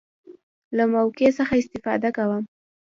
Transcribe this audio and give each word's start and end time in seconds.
له 0.77 0.83
موقع 0.93 1.27
څخه 1.37 1.53
استفاده 1.61 2.09
کوم. 2.17 2.43